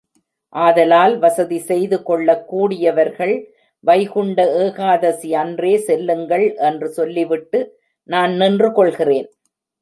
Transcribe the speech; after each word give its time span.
ஆதலால் 0.55 1.19
வசதி 1.19 1.57
செய்து 1.59 2.03
கொள்ளக் 2.03 2.47
கூடியவர்கள் 2.47 3.33
வைகுண்ட 3.83 4.39
ஏகாதசி 4.63 5.29
அன்றே 5.33 5.77
செல்லுங்கள் 5.77 6.55
என்று 6.61 6.89
சொல்லிவிட்டு 6.89 7.61
நான் 8.09 8.33
நின்று 8.33 8.71
கொள்கிறேன். 8.71 9.29